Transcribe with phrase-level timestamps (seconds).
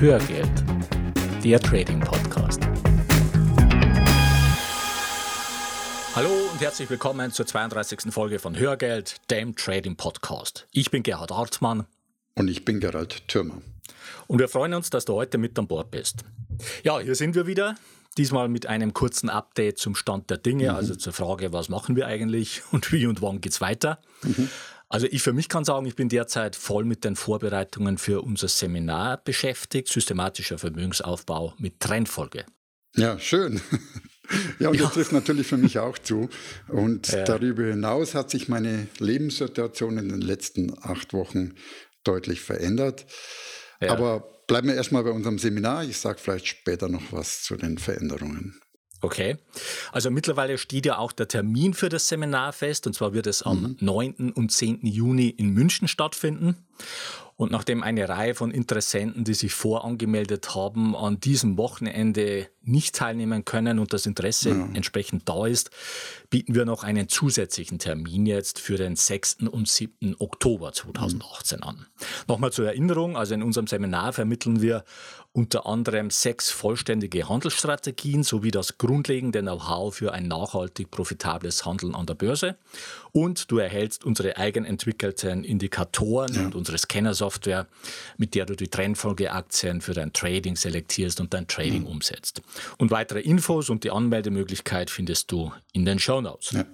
[0.00, 0.48] Hörgeld,
[1.42, 2.60] der Trading Podcast.
[6.14, 8.12] Hallo und herzlich willkommen zur 32.
[8.12, 10.68] Folge von Hörgeld, dem Trading Podcast.
[10.70, 11.84] Ich bin Gerhard Hartmann.
[12.36, 13.60] Und ich bin Gerald Thürmer.
[14.28, 16.24] Und wir freuen uns, dass du heute mit an Bord bist.
[16.84, 17.74] Ja, hier sind wir wieder.
[18.16, 20.76] Diesmal mit einem kurzen Update zum Stand der Dinge, mhm.
[20.76, 23.98] also zur Frage, was machen wir eigentlich und wie und wann geht es weiter.
[24.22, 24.48] Mhm.
[24.88, 28.48] Also ich für mich kann sagen, ich bin derzeit voll mit den Vorbereitungen für unser
[28.48, 32.44] Seminar beschäftigt, systematischer Vermögensaufbau mit Trendfolge.
[32.96, 33.60] Ja, schön.
[34.58, 34.82] Ja, und ja.
[34.82, 36.28] das trifft natürlich für mich auch zu.
[36.66, 37.24] Und ja.
[37.24, 41.54] darüber hinaus hat sich meine Lebenssituation in den letzten acht Wochen
[42.04, 43.06] deutlich verändert.
[43.80, 43.92] Ja.
[43.92, 45.84] Aber bleiben wir erstmal bei unserem Seminar.
[45.84, 48.60] Ich sage vielleicht später noch was zu den Veränderungen.
[49.00, 49.36] Okay.
[49.92, 53.42] Also mittlerweile steht ja auch der Termin für das Seminar fest, und zwar wird es
[53.42, 53.76] am mhm.
[53.80, 54.32] 9.
[54.32, 54.80] und 10.
[54.82, 56.56] Juni in München stattfinden.
[57.36, 63.44] Und nachdem eine Reihe von Interessenten, die sich vorangemeldet haben, an diesem Wochenende nicht teilnehmen
[63.44, 64.68] können und das Interesse ja.
[64.74, 65.70] entsprechend da ist,
[66.30, 69.38] bieten wir noch einen zusätzlichen Termin jetzt für den 6.
[69.50, 70.16] und 7.
[70.18, 71.86] Oktober 2018 an.
[72.26, 74.84] Nochmal zur Erinnerung, also in unserem Seminar vermitteln wir
[75.32, 82.06] unter anderem sechs vollständige Handelsstrategien sowie das grundlegende Know-how für ein nachhaltig profitables Handeln an
[82.06, 82.56] der Börse.
[83.12, 86.40] Und du erhältst unsere eigenentwickelten Indikatoren ja.
[86.42, 87.66] und unsere Scanner-Software,
[88.16, 91.90] mit der du die Trendfolgeaktien für dein Trading selektierst und dein Trading ja.
[91.90, 92.42] umsetzt.
[92.78, 96.52] Und weitere Infos und die Anmeldemöglichkeit findest du in den Show Notes.
[96.52, 96.64] Ja.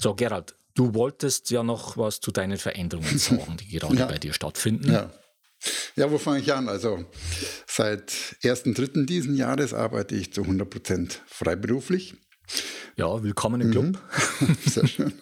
[0.00, 4.32] So, Gerald, du wolltest ja noch was zu deinen Veränderungen sagen, die gerade bei dir
[4.32, 4.92] stattfinden.
[4.92, 5.10] Ja.
[5.96, 6.68] Ja, wo fange ich an?
[6.68, 7.04] Also
[7.66, 9.06] seit 1.3.
[9.06, 12.14] diesen Jahres arbeite ich zu 100% freiberuflich.
[12.96, 13.98] Ja, willkommen im Club.
[14.40, 14.56] Mhm.
[14.66, 15.12] Sehr schön.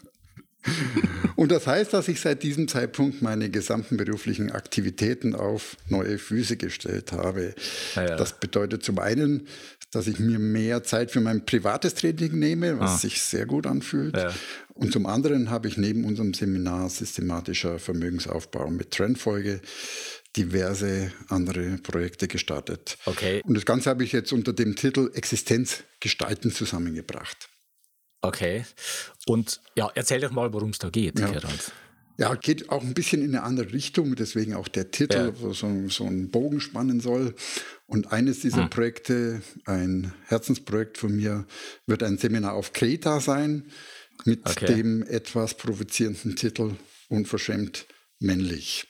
[1.36, 6.56] Und das heißt, dass ich seit diesem Zeitpunkt meine gesamten beruflichen Aktivitäten auf neue Füße
[6.56, 7.54] gestellt habe.
[7.94, 8.16] Ja, ja.
[8.16, 9.46] Das bedeutet zum einen,
[9.90, 12.98] dass ich mir mehr Zeit für mein privates Training nehme, was ah.
[12.98, 14.16] sich sehr gut anfühlt.
[14.16, 14.32] Ja.
[14.74, 19.60] Und zum anderen habe ich neben unserem Seminar Systematischer Vermögensaufbau mit Trendfolge
[20.36, 22.98] diverse andere Projekte gestartet.
[23.06, 23.40] Okay.
[23.44, 27.48] Und das Ganze habe ich jetzt unter dem Titel Existenz gestalten zusammengebracht.
[28.26, 28.64] Okay.
[29.26, 31.30] Und ja, erzähl doch mal, worum es da geht, ja.
[31.30, 31.72] Gerald.
[32.18, 35.40] Ja, geht auch ein bisschen in eine andere Richtung, deswegen auch der Titel, ja.
[35.40, 37.34] wo so, so einen Bogen spannen soll.
[37.86, 38.70] Und eines dieser hm.
[38.70, 41.46] Projekte, ein Herzensprojekt von mir,
[41.86, 43.64] wird ein Seminar auf Kreta sein,
[44.24, 44.66] mit okay.
[44.66, 46.76] dem etwas provozierenden Titel
[47.08, 47.86] Unverschämt
[48.18, 48.86] männlich.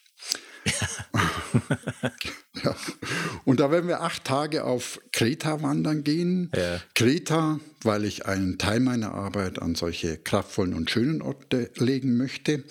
[2.64, 2.76] ja.
[3.44, 6.50] Und da werden wir acht Tage auf Kreta wandern gehen.
[6.54, 6.80] Ja.
[6.94, 12.64] Kreta, weil ich einen Teil meiner Arbeit an solche kraftvollen und schönen Orte legen möchte.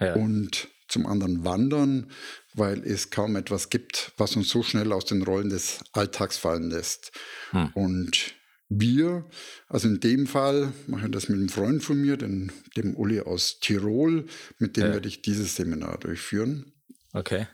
[0.00, 0.14] Ja.
[0.14, 2.10] Und zum anderen wandern,
[2.54, 6.70] weil es kaum etwas gibt, was uns so schnell aus den Rollen des Alltags fallen
[6.70, 7.12] lässt.
[7.50, 7.70] Hm.
[7.74, 8.34] Und
[8.68, 9.24] wir,
[9.68, 13.20] also in dem Fall mache ich das mit einem Freund von mir, den, dem Uli
[13.20, 14.26] aus Tirol,
[14.58, 14.92] mit dem ja.
[14.92, 16.71] werde ich dieses Seminar durchführen.
[17.12, 17.46] Okay.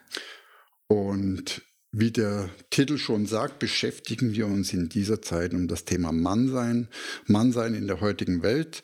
[0.87, 6.13] Und wie der Titel schon sagt, beschäftigen wir uns in dieser Zeit um das Thema
[6.13, 6.89] Mannsein,
[7.27, 8.83] Mannsein in der heutigen Welt.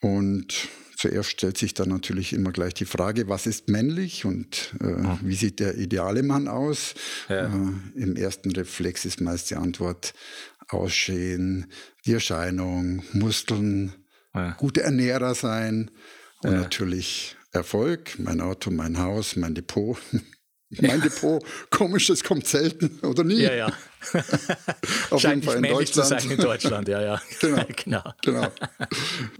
[0.00, 4.84] Und zuerst stellt sich dann natürlich immer gleich die Frage, was ist männlich und äh,
[4.84, 5.18] mhm.
[5.22, 6.94] wie sieht der ideale Mann aus?
[7.28, 7.46] Ja.
[7.46, 10.14] Äh, Im ersten Reflex ist meist die Antwort
[10.70, 11.72] Aussehen,
[12.04, 13.94] die Erscheinung, Muskeln,
[14.34, 14.50] ja.
[14.58, 15.90] gute Ernährer sein
[16.42, 16.58] und ja.
[16.58, 19.96] natürlich Erfolg, mein Auto, mein Haus, mein Depot.
[20.70, 23.40] mein Depot, komisch, das kommt selten oder nie.
[23.40, 23.66] Ja, ja.
[25.10, 26.08] Auf Scheint jeden Fall in Deutschland.
[26.08, 27.22] Zu sein in Deutschland, ja, ja.
[27.40, 28.02] genau, genau.
[28.22, 28.52] genau.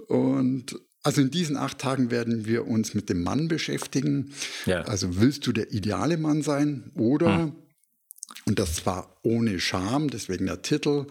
[0.09, 4.33] Und also in diesen acht Tagen werden wir uns mit dem Mann beschäftigen.
[4.67, 4.83] Ja.
[4.83, 7.53] Also willst du der ideale Mann sein oder, hm.
[8.45, 11.07] Und das zwar ohne Scham, deswegen der Titel,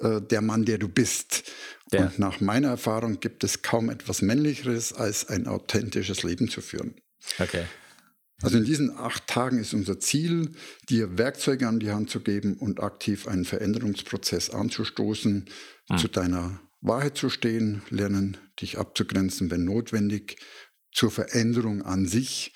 [0.00, 1.44] äh, der Mann, der du bist.
[1.92, 2.04] Ja.
[2.04, 6.94] Und nach meiner Erfahrung gibt es kaum etwas Männlicheres, als ein authentisches Leben zu führen.
[7.38, 7.64] Okay.
[8.42, 10.52] Also in diesen acht Tagen ist unser Ziel,
[10.88, 15.44] dir Werkzeuge an die Hand zu geben und aktiv einen Veränderungsprozess anzustoßen,
[15.90, 15.98] hm.
[15.98, 20.36] zu deiner Wahrheit zu stehen, lernen, dich abzugrenzen, wenn notwendig,
[20.92, 22.54] zur Veränderung an sich,